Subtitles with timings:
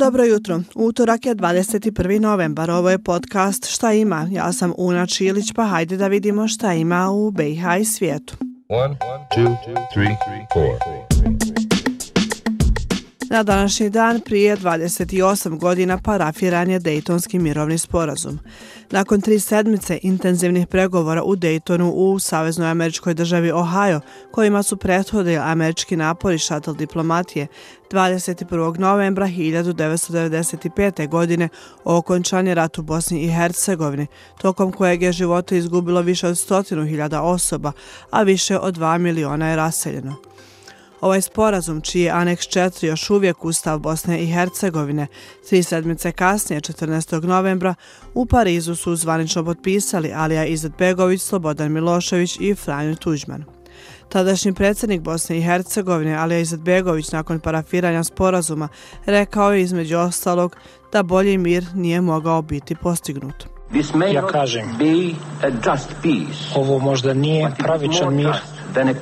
[0.00, 0.60] Dobro jutro.
[0.74, 2.20] Utorak je 21.
[2.20, 2.70] novembar.
[2.70, 4.28] Ovo je podcast Šta ima?
[4.30, 8.36] Ja sam Una Čilić, pa hajde da vidimo šta ima u BiH i svijetu.
[8.68, 8.96] One,
[9.36, 9.56] two,
[9.92, 10.16] three,
[13.32, 18.38] Na današnji dan prije 28 godina parafiran je Dejtonski mirovni sporazum.
[18.90, 24.00] Nakon tri sedmice intenzivnih pregovora u Dejtonu u Saveznoj američkoj državi Ohio,
[24.30, 27.46] kojima su prethodili američki napori šatel diplomatije,
[27.90, 28.78] 21.
[28.78, 31.08] novembra 1995.
[31.08, 31.48] godine
[31.84, 34.06] okončan je rat u Bosni i Hercegovini,
[34.40, 37.72] tokom kojeg je života izgubilo više od stotinu hiljada osoba,
[38.10, 40.16] a više od 2 miliona je raseljeno.
[41.00, 45.06] Ovaj sporazum, čiji je aneks 4 još uvijek Ustav Bosne i Hercegovine,
[45.48, 47.24] tri sedmice kasnije, 14.
[47.24, 47.74] novembra,
[48.14, 53.44] u Parizu su zvanično potpisali Alija Izetbegović, Slobodan Milošević i Franjo Tuđman.
[54.08, 58.68] Tadašnji predsjednik Bosne i Hercegovine, Alija Izetbegović, nakon parafiranja sporazuma,
[59.06, 60.56] rekao je između ostalog
[60.92, 63.44] da bolji mir nije mogao biti postignut.
[64.12, 64.78] Ja kažem,
[66.54, 68.34] ovo možda nije pravičan mir,
[68.74, 68.94] than a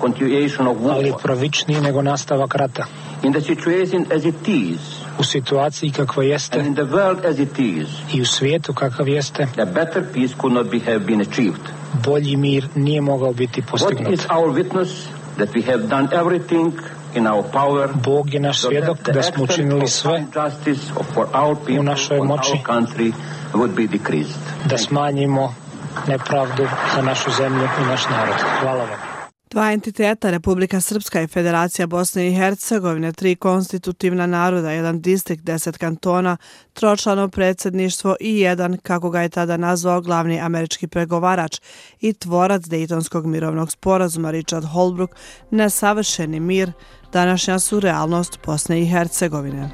[0.00, 0.92] continuation of war.
[0.92, 2.86] Ali pravičniji nego nastavak rata.
[3.22, 4.80] In the situation as it is,
[5.18, 9.08] u situaciji kakva jeste and in the world as it is, i u svijetu kakav
[9.08, 11.62] jeste, a better peace could not be have been achieved.
[12.04, 14.06] Bolji mir nije mogao biti postignut.
[14.06, 14.88] What is our witness
[15.36, 16.72] that we have done everything
[17.14, 20.26] in our power Bog je naš svjedok da smo učinili sve
[21.78, 22.62] u našoj moći
[24.64, 25.54] da smanjimo
[26.08, 28.36] nepravdu za našu zemlju i naš narod.
[28.60, 29.14] Hvala vam.
[29.54, 35.78] Dva entiteta, Republika Srpska i Federacija Bosne i Hercegovine, tri konstitutivna naroda, jedan distrikt, deset
[35.78, 36.36] kantona,
[36.72, 41.60] tročlano predsjedništvo i jedan, kako ga je tada nazvao glavni američki pregovarač
[42.00, 45.10] i tvorac Dejtonskog mirovnog sporazuma Richard Holbrook,
[45.50, 46.72] nesavršeni mir,
[47.12, 49.70] današnja su realnost Bosne i Hercegovine.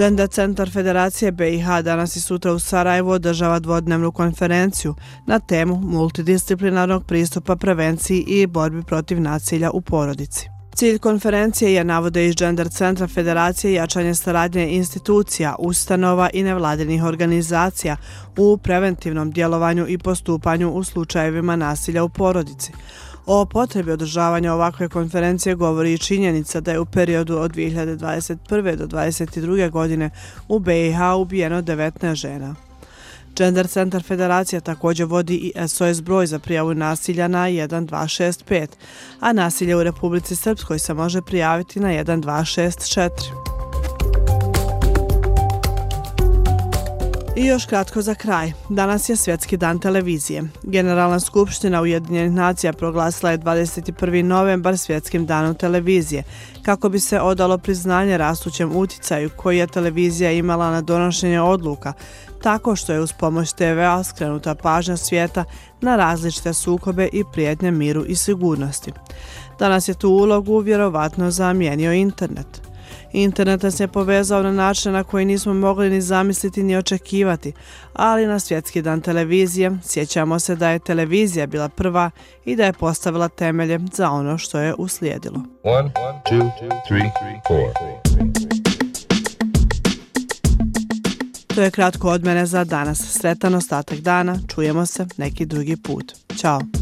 [0.00, 4.94] Gender Centar Federacije BiH danas i sutra u Sarajevu održava dvodnevnu konferenciju
[5.26, 10.48] na temu multidisciplinarnog pristupa prevenciji i borbi protiv nasilja u porodici.
[10.74, 17.96] Cilj konferencije je navode iz Gender Centra Federacije jačanje saradnje institucija, ustanova i nevladinih organizacija
[18.38, 22.72] u preventivnom djelovanju i postupanju u slučajevima nasilja u porodici.
[23.26, 28.76] O potrebi održavanja ovakve konferencije govori i činjenica da je u periodu od 2021.
[28.76, 29.70] do 2022.
[29.70, 30.10] godine
[30.48, 32.54] u BiH ubijeno 19 žena.
[33.36, 38.66] Gender Centar Federacija također vodi i SOS broj za prijavu nasilja na 1265,
[39.20, 43.49] a nasilje u Republici Srpskoj se može prijaviti na 1264.
[47.40, 48.52] I još kratko za kraj.
[48.68, 50.42] Danas je Svjetski dan televizije.
[50.62, 54.22] Generalna skupština Ujedinjenih nacija proglasila je 21.
[54.22, 56.22] novembar Svjetskim danom televizije,
[56.62, 61.92] kako bi se odalo priznanje rastućem uticaju koji je televizija imala na donošenje odluka,
[62.42, 65.44] tako što je uz pomoć TV-a skrenuta pažnja svijeta
[65.80, 68.92] na različite sukobe i prijetnje miru i sigurnosti.
[69.58, 72.59] Danas je tu ulogu vjerovatno zamijenio internet.
[73.12, 77.52] Internet nas je povezao na način na koji nismo mogli ni zamisliti ni očekivati,
[77.92, 82.10] ali na svjetski dan televizije sjećamo se da je televizija bila prva
[82.44, 85.42] i da je postavila temelje za ono što je uslijedilo.
[85.62, 85.90] One,
[86.30, 86.50] two,
[86.88, 87.10] three,
[91.54, 92.98] to je kratko od mene za danas.
[92.98, 96.12] Sretan ostatak dana, čujemo se neki drugi put.
[96.36, 96.79] Ćao!